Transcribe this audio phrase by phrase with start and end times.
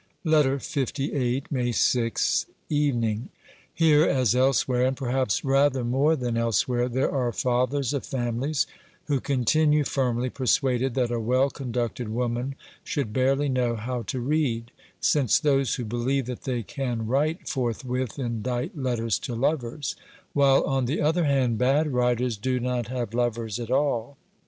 [0.23, 3.29] LETTER LVIII May 6, evening.
[3.79, 8.65] Htre as elsewhere, and perhaps rather more than else where, there are fathers of families
[9.05, 14.71] who continue firmly persuaded that a well conducted woman should barely know how to read,
[14.99, 19.95] since those who believe that they can write forthwith indite letters to lovers,
[20.33, 24.17] while, on the other hand, bad writers do not have lovers at all.